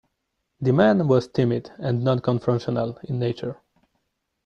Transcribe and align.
The 0.59 0.73
man 0.73 1.07
was 1.07 1.27
timid 1.27 1.69
and 1.77 2.03
non-confrontational 2.03 3.03
in 3.03 3.19
nature. 3.19 3.61